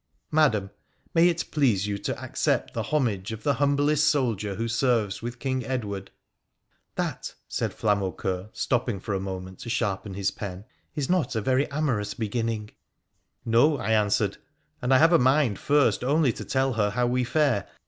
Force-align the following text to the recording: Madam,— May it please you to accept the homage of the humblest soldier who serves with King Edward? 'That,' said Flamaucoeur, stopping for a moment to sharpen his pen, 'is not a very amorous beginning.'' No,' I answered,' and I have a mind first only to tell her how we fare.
Madam,— 0.31 0.71
May 1.13 1.27
it 1.29 1.51
please 1.51 1.85
you 1.85 1.99
to 1.99 2.19
accept 2.19 2.73
the 2.73 2.81
homage 2.81 3.31
of 3.31 3.43
the 3.43 3.53
humblest 3.53 4.09
soldier 4.09 4.55
who 4.55 4.67
serves 4.67 5.21
with 5.21 5.37
King 5.37 5.63
Edward? 5.63 6.09
'That,' 6.95 7.35
said 7.47 7.71
Flamaucoeur, 7.71 8.49
stopping 8.51 8.99
for 8.99 9.13
a 9.13 9.19
moment 9.19 9.59
to 9.59 9.69
sharpen 9.69 10.15
his 10.15 10.31
pen, 10.31 10.65
'is 10.95 11.07
not 11.07 11.35
a 11.35 11.39
very 11.41 11.69
amorous 11.69 12.15
beginning.'' 12.15 12.71
No,' 13.45 13.77
I 13.77 13.91
answered,' 13.91 14.37
and 14.81 14.91
I 14.91 14.97
have 14.97 15.13
a 15.13 15.19
mind 15.19 15.59
first 15.59 16.03
only 16.03 16.33
to 16.33 16.45
tell 16.45 16.73
her 16.73 16.89
how 16.89 17.05
we 17.05 17.23
fare. 17.23 17.67